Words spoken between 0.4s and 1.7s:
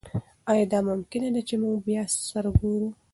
ایا دا ممکنه ده چې